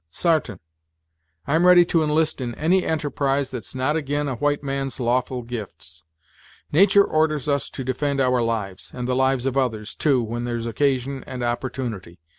[0.09, 0.59] "Sartain.
[1.45, 6.05] I'm ready to enlist in any enterprise that's not ag'in a white man's lawful gifts.
[6.71, 10.65] Natur' orders us to defend our lives, and the lives of others, too, when there's
[10.65, 12.17] occasion and opportunity.